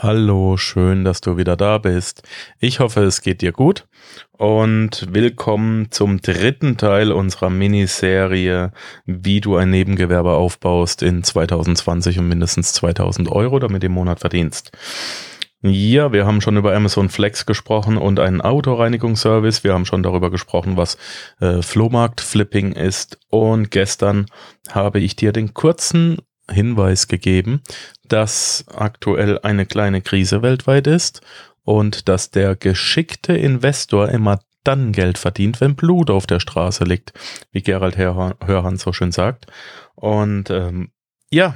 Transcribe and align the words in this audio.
Hallo, 0.00 0.56
schön, 0.56 1.04
dass 1.04 1.20
du 1.20 1.38
wieder 1.38 1.56
da 1.56 1.78
bist. 1.78 2.22
Ich 2.60 2.78
hoffe, 2.78 3.02
es 3.02 3.20
geht 3.20 3.42
dir 3.42 3.50
gut 3.50 3.88
und 4.30 5.08
willkommen 5.12 5.90
zum 5.90 6.20
dritten 6.20 6.76
Teil 6.76 7.10
unserer 7.10 7.50
Miniserie, 7.50 8.70
wie 9.06 9.40
du 9.40 9.56
ein 9.56 9.70
Nebengewerbe 9.70 10.34
aufbaust 10.34 11.02
in 11.02 11.24
2020 11.24 12.20
und 12.20 12.28
mindestens 12.28 12.74
2000 12.74 13.28
Euro 13.32 13.58
damit 13.58 13.82
im 13.82 13.90
Monat 13.90 14.20
verdienst. 14.20 14.70
Ja, 15.62 16.12
wir 16.12 16.26
haben 16.26 16.42
schon 16.42 16.56
über 16.56 16.76
Amazon 16.76 17.08
Flex 17.08 17.44
gesprochen 17.44 17.96
und 17.96 18.20
einen 18.20 18.40
Autoreinigungsservice. 18.40 19.64
Wir 19.64 19.74
haben 19.74 19.84
schon 19.84 20.04
darüber 20.04 20.30
gesprochen, 20.30 20.76
was 20.76 20.96
äh, 21.40 21.60
Flohmarkt-Flipping 21.60 22.70
ist. 22.70 23.18
Und 23.30 23.72
gestern 23.72 24.26
habe 24.70 25.00
ich 25.00 25.16
dir 25.16 25.32
den 25.32 25.54
kurzen 25.54 26.18
Hinweis 26.50 27.08
gegeben, 27.08 27.62
dass 28.12 28.64
aktuell 28.74 29.38
eine 29.40 29.66
kleine 29.66 30.02
Krise 30.02 30.42
weltweit 30.42 30.86
ist 30.86 31.20
und 31.64 32.08
dass 32.08 32.30
der 32.30 32.56
geschickte 32.56 33.36
Investor 33.36 34.08
immer 34.08 34.40
dann 34.64 34.92
Geld 34.92 35.18
verdient, 35.18 35.60
wenn 35.60 35.76
Blut 35.76 36.10
auf 36.10 36.26
der 36.26 36.40
Straße 36.40 36.84
liegt, 36.84 37.12
wie 37.52 37.62
Gerald 37.62 37.96
Hörhan 37.96 38.76
so 38.76 38.92
schön 38.92 39.12
sagt. 39.12 39.46
Und 39.94 40.50
ähm, 40.50 40.90
ja, 41.30 41.54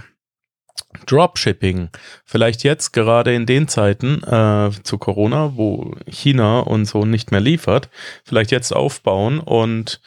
Dropshipping, 1.07 1.91
vielleicht 2.25 2.63
jetzt 2.65 2.93
gerade 2.93 3.35
in 3.35 3.47
den 3.47 3.69
Zeiten 3.69 4.23
äh, 4.25 4.71
zu 4.83 4.99
Corona, 4.99 5.57
wo 5.57 5.95
China 6.07 6.61
und 6.61 6.85
so 6.85 7.05
nicht 7.05 7.31
mehr 7.33 7.41
liefert, 7.41 7.89
vielleicht 8.25 8.51
jetzt 8.51 8.73
aufbauen 8.73 9.41
und 9.41 10.01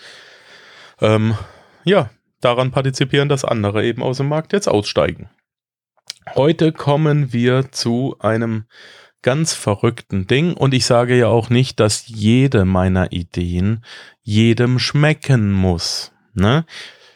ähm, 1.01 1.35
ja, 1.83 2.09
daran 2.41 2.71
partizipieren, 2.71 3.29
dass 3.29 3.45
andere 3.45 3.85
eben 3.85 4.03
aus 4.03 4.17
dem 4.17 4.29
Markt 4.29 4.53
jetzt 4.53 4.67
aussteigen. 4.67 5.29
Heute 6.35 6.71
kommen 6.71 7.31
wir 7.33 7.71
zu 7.71 8.15
einem 8.19 8.65
ganz 9.21 9.53
verrückten 9.53 10.27
Ding 10.27 10.53
und 10.53 10.73
ich 10.73 10.85
sage 10.85 11.17
ja 11.17 11.27
auch 11.27 11.49
nicht, 11.49 11.79
dass 11.79 12.07
jede 12.07 12.65
meiner 12.65 13.11
Ideen 13.11 13.83
jedem 14.21 14.77
schmecken 14.79 15.51
muss. 15.51 16.11
Ne? 16.33 16.65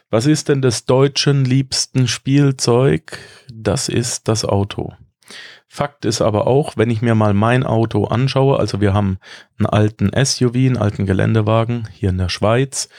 Was 0.10 0.26
ist 0.26 0.50
denn 0.50 0.62
des 0.62 0.86
Deutschen 0.86 1.46
liebsten 1.46 2.08
Spielzeug? 2.08 3.20
Das 3.54 3.90
ist 3.90 4.28
das 4.28 4.44
Auto. 4.44 4.94
Fakt 5.68 6.04
ist 6.04 6.22
aber 6.22 6.48
auch, 6.48 6.78
wenn 6.78 6.90
ich 6.90 7.04
mir 7.04 7.14
mal 7.14 7.36
mein 7.36 7.64
Auto 7.64 8.06
anschaue, 8.06 8.58
also 8.58 8.82
wir 8.82 8.94
haben 8.94 9.20
einen 9.60 9.68
alten 9.68 10.10
SUV, 10.26 10.56
einen 10.56 10.78
alten 10.78 11.06
Geländewagen 11.06 11.88
hier 11.94 12.10
in 12.10 12.18
der 12.18 12.30
Schweiz, 12.30 12.90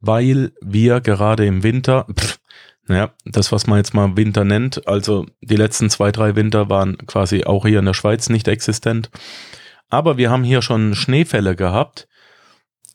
weil 0.00 0.52
wir 0.60 1.00
gerade 1.00 1.46
im 1.46 1.62
Winter, 1.62 2.06
pff, 2.12 2.35
naja, 2.88 3.10
das, 3.24 3.52
was 3.52 3.66
man 3.66 3.78
jetzt 3.78 3.94
mal 3.94 4.16
Winter 4.16 4.44
nennt, 4.44 4.86
also 4.86 5.26
die 5.40 5.56
letzten 5.56 5.90
zwei, 5.90 6.12
drei 6.12 6.36
Winter 6.36 6.68
waren 6.68 6.96
quasi 7.06 7.44
auch 7.44 7.66
hier 7.66 7.80
in 7.80 7.84
der 7.84 7.94
Schweiz 7.94 8.28
nicht 8.28 8.48
existent. 8.48 9.10
Aber 9.88 10.16
wir 10.16 10.30
haben 10.30 10.44
hier 10.44 10.62
schon 10.62 10.94
Schneefälle 10.94 11.56
gehabt. 11.56 12.08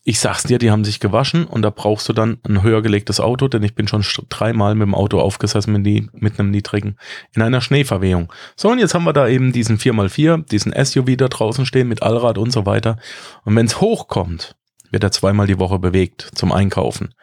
Ich 0.03 0.19
sag's 0.19 0.43
dir, 0.43 0.57
die 0.57 0.71
haben 0.71 0.83
sich 0.83 0.99
gewaschen 0.99 1.45
und 1.45 1.61
da 1.61 1.69
brauchst 1.69 2.09
du 2.09 2.13
dann 2.13 2.39
ein 2.47 2.63
höher 2.63 2.81
gelegtes 2.81 3.19
Auto, 3.19 3.47
denn 3.47 3.61
ich 3.61 3.75
bin 3.75 3.87
schon 3.87 4.03
dreimal 4.29 4.73
mit 4.73 4.87
dem 4.87 4.95
Auto 4.95 5.19
aufgesessen 5.19 5.73
mit, 5.73 5.85
die, 5.85 6.09
mit 6.13 6.39
einem 6.39 6.49
niedrigen, 6.49 6.97
in 7.35 7.43
einer 7.43 7.61
Schneeverwehung. 7.61 8.33
So, 8.55 8.71
und 8.71 8.79
jetzt 8.79 8.95
haben 8.95 9.03
wir 9.03 9.13
da 9.13 9.27
eben 9.27 9.51
diesen 9.51 9.77
4x4, 9.77 10.47
diesen 10.47 10.73
SUV 10.73 11.17
da 11.17 11.27
draußen 11.27 11.67
stehen 11.67 11.87
mit 11.87 12.01
Allrad 12.01 12.39
und 12.39 12.51
so 12.51 12.65
weiter. 12.65 12.97
Und 13.43 13.55
wenn's 13.55 13.79
hochkommt, 13.79 14.55
wird 14.89 15.03
er 15.03 15.11
zweimal 15.11 15.45
die 15.45 15.59
Woche 15.59 15.77
bewegt 15.77 16.31
zum 16.33 16.51
Einkaufen. 16.51 17.13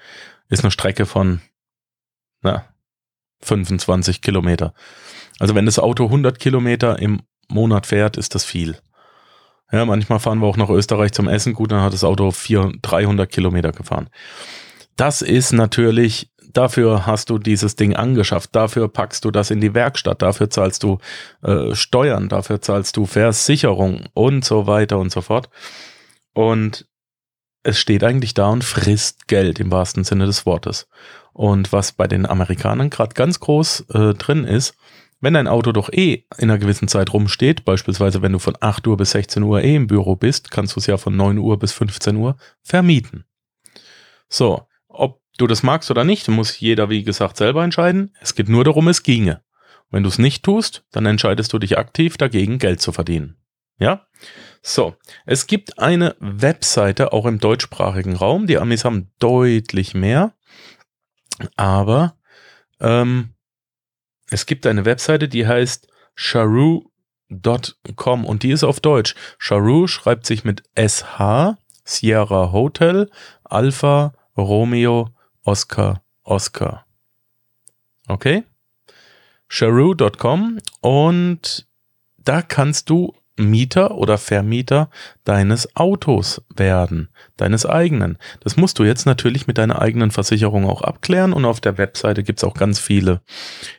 Ist 0.49 0.63
eine 0.63 0.71
Strecke 0.71 1.05
von 1.05 1.41
na, 2.43 2.65
25 3.41 4.21
Kilometer. 4.21 4.75
Also 5.39 5.55
wenn 5.55 5.67
das 5.67 5.79
Auto 5.79 6.05
100 6.05 6.39
Kilometer 6.39 6.99
im 6.99 7.23
Monat 7.49 7.87
fährt, 7.87 8.17
ist 8.17 8.35
das 8.35 8.45
viel. 8.45 8.77
Ja, 9.71 9.85
manchmal 9.85 10.19
fahren 10.19 10.41
wir 10.41 10.47
auch 10.47 10.57
nach 10.57 10.71
Österreich 10.71 11.13
zum 11.13 11.29
Essen. 11.29 11.53
Gut, 11.53 11.73
dann 11.73 11.83
hat 11.83 11.93
das 11.93 12.05
Auto 12.05 12.31
400, 12.31 12.79
300 12.83 13.31
Kilometer 13.31 13.73
gefahren. 13.73 14.09
Das 14.97 15.23
ist 15.23 15.53
natürlich, 15.53 16.31
dafür 16.53 17.07
hast 17.07 17.31
du 17.31 17.39
dieses 17.39 17.77
Ding 17.77 17.95
angeschafft, 17.95 18.57
dafür 18.57 18.89
packst 18.89 19.25
du 19.25 19.31
das 19.31 19.51
in 19.51 19.61
die 19.61 19.75
Werkstatt, 19.75 20.23
dafür 20.23 20.51
zahlst 20.51 20.83
du 20.83 20.99
äh, 21.43 21.75
Steuern, 21.75 22.29
dafür 22.29 22.61
zahlst 22.61 22.97
du 22.97 23.07
Versicherung 23.07 24.07
und 24.15 24.45
so 24.45 24.67
weiter 24.67 24.99
und 24.99 25.13
so 25.13 25.21
fort. 25.21 25.51
Und 26.33 26.87
es 27.63 27.79
steht 27.79 28.03
eigentlich 28.03 28.35
da 28.35 28.49
und 28.49 28.65
frisst 28.65 29.29
Geld 29.29 29.61
im 29.61 29.71
wahrsten 29.71 30.05
Sinne 30.05 30.27
des 30.27 30.47
Wortes. 30.47 30.89
Und 31.39 31.73
was 31.73 31.93
bei 31.93 32.09
den 32.09 32.27
Amerikanern 32.27 32.91
gerade 32.91 33.15
ganz 33.15 33.39
groß 33.39 33.85
äh, 33.95 34.15
drin 34.15 34.43
ist, 34.43 34.75
wenn 35.21 35.35
dein 35.35 35.47
Auto 35.47 35.71
doch 35.71 35.89
eh 35.89 36.25
in 36.37 36.51
einer 36.51 36.59
gewissen 36.59 36.89
Zeit 36.89 37.13
rumsteht, 37.13 37.65
beispielsweise 37.65 38.23
wenn 38.23 38.33
du 38.33 38.41
von 38.41 38.57
8 38.59 38.85
Uhr 38.89 38.97
bis 38.97 39.13
16 39.13 39.45
Uhr 39.45 39.63
eh 39.63 39.77
im 39.77 39.87
Büro 39.87 40.17
bist, 40.17 40.51
kannst 40.51 40.75
du 40.75 40.81
es 40.81 40.89
ja 40.89 40.97
von 40.97 41.17
9 41.17 41.39
Uhr 41.39 41.57
bis 41.57 41.71
15 41.71 42.17
Uhr 42.17 42.37
vermieten. 42.65 43.25
So, 44.29 44.67
ob 44.89 45.21
du 45.39 45.47
das 45.47 45.63
magst 45.63 45.93
oder 45.93 46.03
nicht, 46.03 46.27
muss 46.27 46.59
jeder, 46.59 46.91
wie 46.91 47.05
gesagt, 47.05 47.37
selber 47.37 47.63
entscheiden. 47.63 48.17
Es 48.21 48.35
geht 48.35 48.49
nur 48.49 48.65
darum, 48.65 48.89
es 48.89 49.05
ginge. 49.05 49.41
Wenn 49.91 50.03
du 50.03 50.09
es 50.09 50.19
nicht 50.19 50.43
tust, 50.43 50.87
dann 50.91 51.07
entscheidest 51.07 51.53
du 51.53 51.61
dich 51.61 51.79
aktiv 51.79 52.17
dagegen, 52.17 52.59
Geld 52.59 52.81
zu 52.81 52.91
verdienen. 52.91 53.37
Ja? 53.79 54.09
So, 54.61 54.97
es 55.25 55.47
gibt 55.47 55.79
eine 55.79 56.17
Webseite 56.19 57.13
auch 57.13 57.27
im 57.27 57.39
deutschsprachigen 57.39 58.17
Raum. 58.17 58.49
Die 58.49 58.59
Amis 58.59 58.85
haben 58.85 59.13
deutlich 59.21 59.95
mehr. 59.95 60.35
Aber 61.57 62.17
ähm, 62.81 63.35
es 64.31 64.47
gibt 64.47 64.67
eine 64.67 64.85
Webseite, 64.85 65.29
die 65.29 65.47
heißt 65.47 65.89
charoo.com 66.15 66.95
und 68.25 68.43
die 68.43 68.51
ist 68.51 68.65
auf 68.65 68.81
Deutsch. 68.81 69.15
Charoo 69.39 69.87
schreibt 69.87 70.27
sich 70.27 70.45
mit 70.45 70.63
SH, 70.77 71.57
Sierra 71.85 72.53
Hotel, 72.53 73.11
Alpha, 73.45 74.13
Romeo, 74.37 75.11
Oscar, 75.45 76.03
Oscar. 76.23 76.87
Okay? 78.07 78.45
Charoo.com 79.49 80.59
und 80.81 81.67
da 82.19 82.43
kannst 82.43 82.91
du 82.91 83.15
Mieter 83.39 83.93
oder 83.93 84.19
Vermieter 84.19 84.91
deines 85.25 85.75
Autos 85.77 86.43
werden, 86.55 87.09
deines 87.37 87.65
eigenen. 87.65 88.19
Das 88.41 88.57
musst 88.57 88.79
du 88.79 88.85
jetzt 88.85 89.07
natürlich 89.07 89.47
mit 89.47 89.59
deiner 89.59 89.81
eigenen 89.81 90.11
Versicherung 90.11 90.69
auch 90.69 90.83
abklären 90.83 91.33
und 91.33 91.45
auf 91.45 91.61
der 91.61 91.79
Webseite 91.79 92.23
gibt's 92.23 92.45
auch 92.45 92.55
ganz 92.55 92.79
viele 92.81 93.23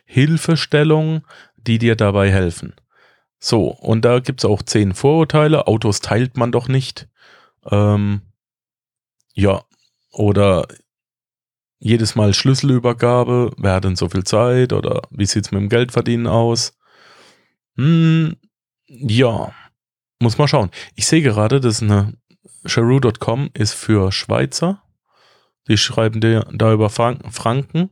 Hilfestellungen, 0.04 1.24
die 1.56 1.78
dir 1.78 1.94
dabei 1.94 2.30
helfen. 2.30 2.74
So, 3.38 3.68
und 3.68 4.04
da 4.04 4.20
gibt's 4.20 4.44
auch 4.44 4.62
zehn 4.62 4.94
Vorurteile. 4.94 5.66
Autos 5.66 6.00
teilt 6.00 6.36
man 6.36 6.52
doch 6.52 6.68
nicht. 6.68 7.08
Ähm, 7.70 8.22
ja, 9.34 9.62
oder 10.12 10.66
jedes 11.78 12.14
Mal 12.14 12.34
Schlüsselübergabe, 12.34 13.52
wer 13.56 13.72
hat 13.72 13.84
denn 13.84 13.96
so 13.96 14.08
viel 14.08 14.24
Zeit 14.24 14.72
oder 14.72 15.02
wie 15.10 15.24
sieht's 15.24 15.50
mit 15.50 15.62
dem 15.62 15.68
Geldverdienen 15.70 16.26
aus? 16.26 16.74
Hm, 17.76 18.36
ja, 18.92 19.52
muss 20.18 20.36
mal 20.36 20.48
schauen. 20.48 20.70
Ich 20.96 21.06
sehe 21.06 21.22
gerade, 21.22 21.60
dass 21.60 21.80
eine 21.80 22.14
Charoo.com 22.66 23.50
ist 23.54 23.72
für 23.72 24.10
Schweizer. 24.10 24.82
Die 25.68 25.78
schreiben 25.78 26.20
dir 26.20 26.46
da 26.52 26.72
über 26.72 26.90
Franken. 26.90 27.90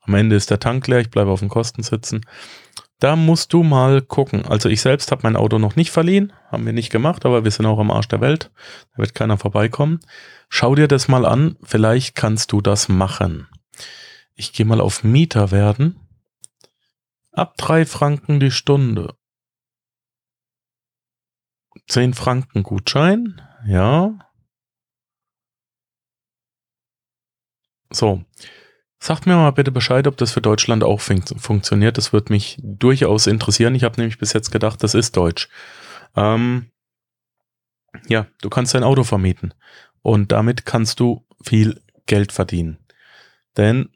Am 0.00 0.14
Ende 0.14 0.36
ist 0.36 0.50
der 0.50 0.58
Tank 0.58 0.86
leer, 0.86 1.00
ich 1.00 1.10
bleibe 1.10 1.30
auf 1.30 1.40
den 1.40 1.50
Kosten 1.50 1.82
sitzen. 1.82 2.22
Da 2.98 3.14
musst 3.14 3.52
du 3.52 3.62
mal 3.62 4.00
gucken. 4.00 4.46
Also 4.46 4.70
ich 4.70 4.80
selbst 4.80 5.10
habe 5.10 5.20
mein 5.24 5.36
Auto 5.36 5.58
noch 5.58 5.76
nicht 5.76 5.90
verliehen, 5.90 6.32
haben 6.50 6.64
wir 6.64 6.72
nicht 6.72 6.90
gemacht, 6.90 7.26
aber 7.26 7.44
wir 7.44 7.50
sind 7.50 7.66
auch 7.66 7.78
am 7.78 7.90
Arsch 7.90 8.08
der 8.08 8.22
Welt. 8.22 8.50
Da 8.92 8.98
wird 8.98 9.14
keiner 9.14 9.36
vorbeikommen. 9.36 10.00
Schau 10.48 10.74
dir 10.74 10.88
das 10.88 11.08
mal 11.08 11.26
an, 11.26 11.56
vielleicht 11.62 12.14
kannst 12.14 12.52
du 12.52 12.62
das 12.62 12.88
machen. 12.88 13.48
Ich 14.34 14.54
gehe 14.54 14.64
mal 14.64 14.80
auf 14.80 15.04
Mieter 15.04 15.50
werden. 15.50 16.00
Ab 17.32 17.58
drei 17.58 17.84
Franken 17.84 18.40
die 18.40 18.50
Stunde. 18.50 19.15
10 21.88 22.14
Franken 22.14 22.62
Gutschein, 22.62 23.40
ja. 23.66 24.18
So. 27.90 28.24
Sagt 28.98 29.26
mir 29.26 29.36
mal 29.36 29.50
bitte 29.50 29.70
Bescheid, 29.70 30.06
ob 30.06 30.16
das 30.16 30.32
für 30.32 30.40
Deutschland 30.40 30.82
auch 30.82 31.00
fun 31.00 31.22
funktioniert. 31.22 31.98
Das 31.98 32.12
würde 32.12 32.32
mich 32.32 32.58
durchaus 32.62 33.26
interessieren. 33.26 33.74
Ich 33.74 33.84
habe 33.84 34.00
nämlich 34.00 34.18
bis 34.18 34.32
jetzt 34.32 34.50
gedacht, 34.50 34.82
das 34.82 34.94
ist 34.94 35.16
Deutsch. 35.16 35.48
Ähm, 36.16 36.70
ja, 38.08 38.26
du 38.40 38.48
kannst 38.48 38.74
dein 38.74 38.84
Auto 38.84 39.04
vermieten. 39.04 39.54
Und 40.02 40.32
damit 40.32 40.64
kannst 40.66 41.00
du 41.00 41.26
viel 41.42 41.82
Geld 42.06 42.32
verdienen. 42.32 42.78
Denn, 43.56 43.90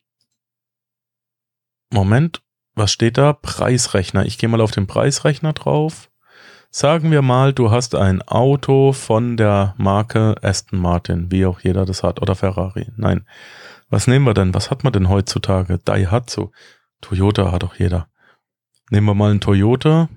Moment, 1.93 2.43
was 2.75 2.93
steht 2.93 3.19
da? 3.19 3.33
Preisrechner. 3.33 4.26
Ich 4.26 4.38
gehe 4.38 4.49
mal 4.49 4.61
auf 4.61 4.71
den 4.71 4.87
Preisrechner 4.87 5.53
drauf. 5.53 6.10
Sagen 6.73 7.11
wir 7.11 7.21
mal, 7.21 7.53
du 7.53 7.73
hast 7.73 7.97
ein 7.97 8.23
Auto 8.23 8.93
von 8.93 9.37
der 9.37 9.75
Marke 9.77 10.37
Aston 10.41 10.79
Martin, 10.79 11.31
wie 11.33 11.45
auch 11.45 11.61
jeder 11.61 11.85
das 11.85 12.05
hat, 12.05 12.23
oder 12.23 12.37
Ferrari. 12.37 12.93
Nein. 12.97 13.27
Was 13.89 14.07
nehmen 14.07 14.25
wir 14.25 14.35
denn? 14.35 14.55
Was 14.55 14.71
hat 14.71 14.85
man 14.85 14.93
denn 14.93 15.09
heutzutage? 15.09 15.79
Daihatsu. 15.79 16.53
Toyota 17.01 17.51
hat 17.51 17.65
auch 17.65 17.75
jeder. 17.75 18.09
Nehmen 18.91 19.07
wir 19.07 19.15
mal 19.15 19.31
einen 19.31 19.41
Toyota. 19.41 20.09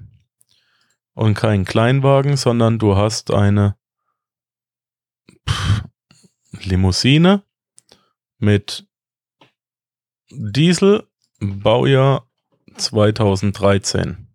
und 1.16 1.36
keinen 1.36 1.66
Kleinwagen, 1.66 2.38
sondern 2.38 2.80
du 2.80 2.96
hast 2.96 3.32
eine 3.32 3.76
Limousine 6.52 7.44
mit 8.38 8.88
Diesel, 10.30 11.08
Baujahr 11.40 12.28
2013. 12.78 14.33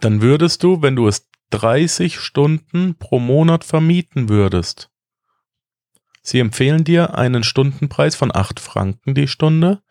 Dann 0.00 0.22
würdest 0.22 0.62
du, 0.62 0.82
wenn 0.82 0.96
du 0.96 1.08
es 1.08 1.28
30 1.50 2.20
Stunden 2.20 2.96
pro 2.96 3.18
Monat 3.18 3.64
vermieten 3.64 4.28
würdest, 4.28 4.90
sie 6.22 6.40
empfehlen 6.40 6.84
dir 6.84 7.16
einen 7.16 7.42
Stundenpreis 7.42 8.14
von 8.14 8.34
8 8.34 8.60
Franken 8.60 9.14
die 9.14 9.28
Stunde. 9.28 9.82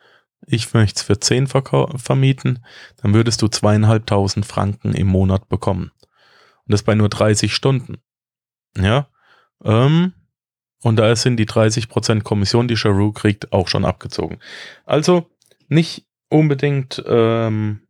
Ich 0.46 0.74
möchte 0.74 1.00
es 1.00 1.04
für 1.04 1.20
10 1.20 1.48
vermieten, 1.48 2.64
dann 3.02 3.14
würdest 3.14 3.42
du 3.42 3.48
zweieinhalbtausend 3.48 4.46
Franken 4.46 4.94
im 4.94 5.08
Monat 5.08 5.50
bekommen. 5.50 5.92
Und 6.66 6.74
das 6.74 6.84
bei 6.84 6.96
nur 6.96 7.10
30 7.10 7.54
Stunden. 7.54 7.98
Ja. 8.78 9.08
Ähm, 9.64 10.14
und 10.84 10.98
da 10.98 11.16
sind 11.16 11.38
die 11.38 11.48
30% 11.48 12.22
Kommission, 12.22 12.68
die 12.68 12.78
Charu 12.78 13.12
kriegt, 13.12 13.52
auch 13.52 13.68
schon 13.68 13.84
abgezogen. 13.84 14.40
Also 14.86 15.30
nicht 15.68 16.06
unbedingt 16.30 17.04
ähm, 17.08 17.87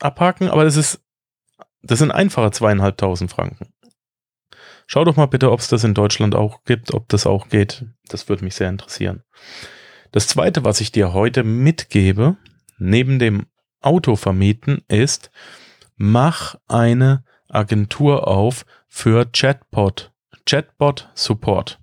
abhaken, 0.00 0.48
aber 0.48 0.64
das 0.64 0.76
ist, 0.76 1.00
das 1.82 1.98
sind 1.98 2.10
einfache 2.10 2.50
zweieinhalbtausend 2.50 3.30
Franken. 3.30 3.72
Schau 4.86 5.04
doch 5.04 5.16
mal 5.16 5.26
bitte, 5.26 5.52
ob 5.52 5.60
es 5.60 5.68
das 5.68 5.84
in 5.84 5.94
Deutschland 5.94 6.34
auch 6.34 6.64
gibt, 6.64 6.92
ob 6.94 7.08
das 7.08 7.26
auch 7.26 7.48
geht. 7.48 7.84
Das 8.08 8.28
würde 8.28 8.44
mich 8.44 8.56
sehr 8.56 8.68
interessieren. 8.68 9.22
Das 10.10 10.26
zweite, 10.26 10.64
was 10.64 10.80
ich 10.80 10.90
dir 10.90 11.12
heute 11.12 11.44
mitgebe, 11.44 12.36
neben 12.78 13.20
dem 13.20 13.46
Auto 13.80 14.16
vermieten, 14.16 14.82
ist, 14.88 15.30
mach 15.96 16.56
eine 16.66 17.24
Agentur 17.48 18.26
auf 18.26 18.66
für 18.88 19.26
Chatbot, 19.26 20.10
Chatbot 20.44 21.08
Support. 21.14 21.78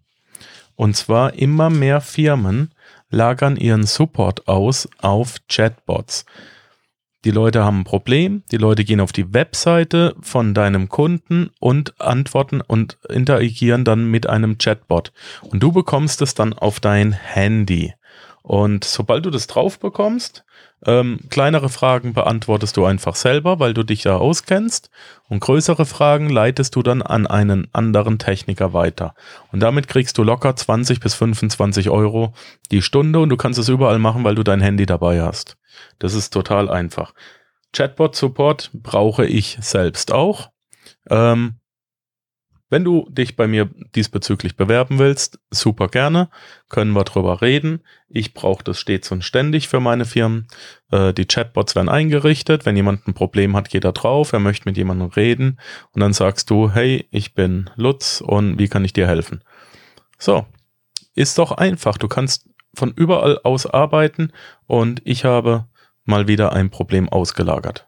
Und 0.75 0.95
zwar 0.95 1.33
immer 1.33 1.69
mehr 1.69 2.01
Firmen 2.01 2.73
lagern 3.09 3.55
ihren 3.55 3.85
Support 3.85 4.47
aus 4.47 4.89
auf 4.99 5.37
Chatbots. 5.47 6.25
Die 7.27 7.31
Leute 7.31 7.65
haben 7.65 7.81
ein 7.81 7.83
Problem, 7.83 8.43
die 8.53 8.57
Leute 8.57 8.85
gehen 8.85 9.01
auf 9.01 9.11
die 9.11 9.33
Webseite 9.33 10.15
von 10.21 10.53
deinem 10.53 10.87
Kunden 10.87 11.49
und 11.59 11.99
antworten 11.99 12.61
und 12.61 12.97
interagieren 13.09 13.83
dann 13.83 14.09
mit 14.09 14.29
einem 14.29 14.57
Chatbot. 14.57 15.11
Und 15.41 15.61
du 15.61 15.73
bekommst 15.73 16.21
es 16.21 16.35
dann 16.35 16.53
auf 16.53 16.79
dein 16.79 17.11
Handy. 17.11 17.93
Und 18.47 18.85
sobald 18.85 19.25
du 19.25 19.29
das 19.29 19.47
drauf 19.47 19.77
bekommst, 19.77 20.45
ähm, 20.85 21.19
kleinere 21.29 21.67
Fragen 21.67 22.13
beantwortest 22.13 22.77
du 22.77 22.85
einfach 22.85 23.15
selber, 23.15 23.59
weil 23.59 23.73
du 23.73 23.83
dich 23.83 24.03
da 24.03 24.15
auskennst. 24.15 24.89
Und 25.27 25.41
größere 25.41 25.85
Fragen 25.85 26.29
leitest 26.29 26.73
du 26.77 26.81
dann 26.81 27.01
an 27.01 27.27
einen 27.27 27.67
anderen 27.73 28.19
Techniker 28.19 28.71
weiter. 28.71 29.15
Und 29.51 29.59
damit 29.59 29.89
kriegst 29.89 30.17
du 30.17 30.23
locker 30.23 30.55
20 30.55 31.01
bis 31.01 31.13
25 31.15 31.89
Euro 31.89 32.33
die 32.71 32.81
Stunde 32.81 33.19
und 33.19 33.27
du 33.27 33.35
kannst 33.35 33.59
es 33.59 33.67
überall 33.67 33.99
machen, 33.99 34.23
weil 34.23 34.35
du 34.35 34.43
dein 34.43 34.61
Handy 34.61 34.85
dabei 34.85 35.21
hast. 35.21 35.57
Das 35.99 36.13
ist 36.13 36.31
total 36.31 36.69
einfach. 36.69 37.13
Chatbot-Support 37.73 38.71
brauche 38.75 39.25
ich 39.25 39.57
selbst 39.59 40.13
auch. 40.13 40.51
Ähm, 41.09 41.55
wenn 42.69 42.83
du 42.83 43.07
dich 43.09 43.35
bei 43.35 43.47
mir 43.47 43.69
diesbezüglich 43.95 44.57
bewerben 44.57 44.99
willst, 44.99 45.39
super 45.51 45.87
gerne, 45.87 46.29
können 46.69 46.91
wir 46.91 47.03
drüber 47.03 47.41
reden. 47.41 47.81
Ich 48.09 48.33
brauche 48.33 48.63
das 48.63 48.79
stets 48.79 49.11
und 49.11 49.23
ständig 49.23 49.67
für 49.67 49.79
meine 49.79 50.05
Firmen. 50.05 50.47
Äh, 50.91 51.13
die 51.13 51.25
Chatbots 51.25 51.75
werden 51.75 51.89
eingerichtet. 51.89 52.65
Wenn 52.65 52.75
jemand 52.75 53.07
ein 53.07 53.13
Problem 53.13 53.55
hat, 53.55 53.69
geht 53.69 53.85
er 53.85 53.93
drauf, 53.93 54.33
er 54.33 54.39
möchte 54.39 54.67
mit 54.67 54.77
jemandem 54.77 55.07
reden 55.09 55.59
und 55.91 56.01
dann 56.01 56.13
sagst 56.13 56.49
du, 56.49 56.71
hey, 56.71 57.07
ich 57.11 57.33
bin 57.33 57.69
Lutz 57.75 58.21
und 58.21 58.59
wie 58.59 58.67
kann 58.67 58.83
ich 58.83 58.93
dir 58.93 59.07
helfen? 59.07 59.43
So, 60.17 60.45
ist 61.15 61.37
doch 61.37 61.51
einfach. 61.51 61.97
Du 61.97 62.07
kannst 62.07 62.49
von 62.73 62.91
überall 62.91 63.39
aus 63.43 63.65
arbeiten 63.65 64.33
und 64.65 65.01
ich 65.05 65.25
habe 65.25 65.65
mal 66.05 66.27
wieder 66.27 66.53
ein 66.53 66.69
Problem 66.69 67.09
ausgelagert. 67.09 67.87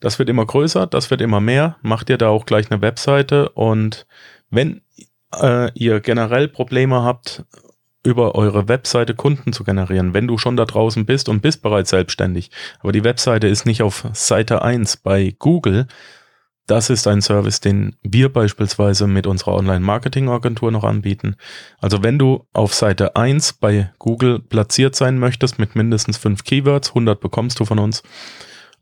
Das 0.00 0.18
wird 0.18 0.28
immer 0.28 0.44
größer, 0.44 0.86
das 0.86 1.10
wird 1.10 1.20
immer 1.20 1.40
mehr. 1.40 1.76
Macht 1.82 2.10
ihr 2.10 2.18
da 2.18 2.28
auch 2.28 2.46
gleich 2.46 2.70
eine 2.70 2.82
Webseite 2.82 3.48
und 3.50 4.06
wenn 4.50 4.82
äh, 5.34 5.70
ihr 5.74 6.00
generell 6.00 6.48
Probleme 6.48 7.02
habt, 7.02 7.44
über 8.02 8.36
eure 8.36 8.68
Webseite 8.68 9.14
Kunden 9.14 9.52
zu 9.52 9.64
generieren, 9.64 10.14
wenn 10.14 10.28
du 10.28 10.38
schon 10.38 10.56
da 10.56 10.64
draußen 10.64 11.06
bist 11.06 11.28
und 11.28 11.42
bist 11.42 11.60
bereits 11.60 11.90
selbstständig, 11.90 12.50
aber 12.78 12.92
die 12.92 13.02
Webseite 13.02 13.48
ist 13.48 13.66
nicht 13.66 13.82
auf 13.82 14.06
Seite 14.12 14.62
1 14.62 14.98
bei 14.98 15.34
Google, 15.38 15.88
das 16.66 16.90
ist 16.90 17.06
ein 17.06 17.22
Service, 17.22 17.60
den 17.60 17.96
wir 18.02 18.32
beispielsweise 18.32 19.06
mit 19.06 19.26
unserer 19.26 19.54
Online-Marketing-Agentur 19.54 20.72
noch 20.72 20.82
anbieten. 20.82 21.36
Also 21.78 22.02
wenn 22.02 22.18
du 22.18 22.46
auf 22.52 22.74
Seite 22.74 23.14
1 23.14 23.54
bei 23.54 23.92
Google 23.98 24.40
platziert 24.40 24.96
sein 24.96 25.18
möchtest 25.18 25.60
mit 25.60 25.76
mindestens 25.76 26.16
5 26.16 26.42
Keywords, 26.42 26.88
100 26.88 27.20
bekommst 27.20 27.60
du 27.60 27.64
von 27.64 27.78
uns, 27.78 28.02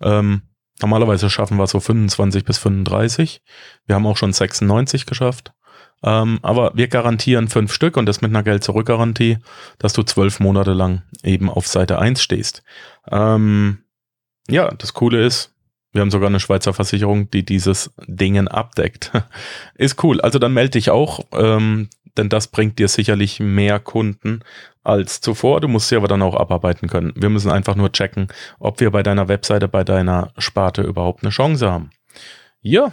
ähm, 0.01 0.43
Normalerweise 0.81 1.31
schaffen 1.31 1.57
wir 1.57 1.67
so 1.67 1.81
25 1.81 2.45
bis 2.45 2.59
35. 2.59 3.43
Wir 3.87 3.95
haben 3.95 4.07
auch 4.07 4.17
schon 4.17 4.33
96 4.33 5.07
geschafft. 5.07 5.53
Ähm, 6.03 6.39
aber 6.43 6.73
wir 6.75 6.89
garantieren 6.89 7.49
fünf 7.49 7.73
Stück 7.73 7.97
und 7.97 8.07
das 8.07 8.21
mit 8.21 8.31
einer 8.31 8.43
Geld-Zurück-Garantie, 8.43 9.39
dass 9.79 9.95
du 9.95 10.03
zwölf 10.03 10.39
Monate 10.39 10.73
lang 10.73 11.03
eben 11.23 11.49
auf 11.49 11.67
Seite 11.67 11.99
1 11.99 12.23
stehst. 12.23 12.63
Ähm, 13.11 13.79
ja, 14.49 14.71
das 14.75 14.93
Coole 14.93 15.25
ist, 15.25 15.55
wir 15.93 16.03
haben 16.03 16.11
sogar 16.11 16.29
eine 16.29 16.41
Schweizer 16.41 16.75
Versicherung, 16.75 17.31
die 17.31 17.45
dieses 17.45 17.91
Dingen 18.07 18.49
abdeckt. 18.49 19.13
ist 19.77 20.03
cool. 20.03 20.21
Also 20.21 20.39
dann 20.39 20.53
melde 20.53 20.73
dich 20.73 20.91
auch, 20.91 21.21
ähm, 21.33 21.89
denn 22.19 22.29
das 22.29 22.49
bringt 22.49 22.79
dir 22.79 22.89
sicherlich 22.89 23.41
mehr 23.41 23.81
Kunden 23.81 24.41
als 24.85 25.21
zuvor. 25.21 25.61
Du 25.61 25.69
musst 25.69 25.89
sie 25.89 25.97
aber 25.97 26.09
dann 26.09 26.23
auch 26.23 26.37
abarbeiten 26.37 26.89
können. 26.89 27.13
Wir 27.17 27.31
müssen 27.31 27.51
einfach 27.51 27.75
nur 27.75 27.91
checken, 27.91 28.29
ob 28.61 28.81
wir 28.81 28.91
bei 28.91 29.03
deiner 29.03 29.29
Webseite, 29.29 29.67
bei 29.67 29.83
deiner 29.83 30.33
Sparte 30.39 30.83
überhaupt 30.83 31.25
eine 31.25 31.31
Chance 31.31 31.71
haben. 31.71 31.91
Ja, 32.61 32.93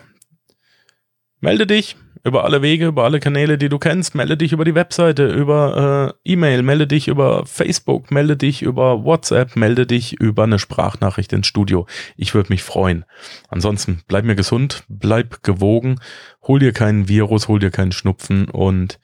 melde 1.39 1.67
dich 1.67 1.97
über 2.23 2.43
alle 2.43 2.61
Wege, 2.61 2.88
über 2.88 3.03
alle 3.03 3.19
Kanäle, 3.19 3.57
die 3.57 3.69
du 3.69 3.79
kennst. 3.79 4.15
Melde 4.15 4.38
dich 4.38 4.53
über 4.53 4.63
die 4.63 4.75
Webseite, 4.75 5.27
über 5.27 6.13
äh, 6.25 6.31
E-Mail, 6.31 6.62
melde 6.62 6.88
dich 6.88 7.07
über 7.07 7.45
Facebook, 7.45 8.12
melde 8.12 8.38
dich 8.38 8.62
über 8.62 9.03
WhatsApp, 9.03 9.55
melde 9.55 9.88
dich 9.88 10.13
über 10.19 10.43
eine 10.43 10.60
Sprachnachricht 10.60 11.33
ins 11.33 11.48
Studio. 11.48 11.88
Ich 12.15 12.33
würde 12.33 12.50
mich 12.50 12.63
freuen. 12.63 13.05
Ansonsten 13.50 14.01
bleib 14.07 14.25
mir 14.25 14.36
gesund, 14.36 14.83
bleib 14.88 15.43
gewogen, 15.43 16.00
hol 16.43 16.60
dir 16.60 16.74
keinen 16.74 17.07
Virus, 17.07 17.48
hol 17.48 17.60
dir 17.60 17.71
keinen 17.71 17.91
Schnupfen 17.91 18.50
und 18.50 19.00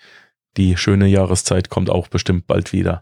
die 0.58 0.78
schöne 0.78 1.08
Jahreszeit 1.08 1.70
kommt 1.70 1.90
auch 1.90 2.08
bestimmt 2.08 2.48
bald 2.48 2.74
wieder. 2.74 3.02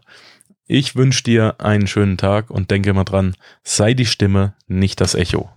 Ich 0.66 0.96
wünsche 0.96 1.22
dir 1.22 1.56
einen 1.58 1.86
schönen 1.86 2.16
Tag 2.16 2.50
und 2.50 2.70
denke 2.70 2.88
immer 2.90 3.04
dran, 3.04 3.34
sei 3.62 3.94
die 3.94 4.06
Stimme, 4.06 4.54
nicht 4.66 5.00
das 5.00 5.14
Echo. 5.14 5.48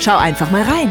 Schau 0.00 0.16
einfach 0.16 0.50
mal 0.50 0.62
rein. 0.62 0.90